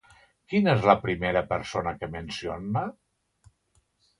Quina 0.53 0.73
és 0.77 0.87
la 0.91 0.95
primera 1.03 1.43
persona 1.51 1.93
que 2.01 2.09
menciona? 2.17 2.85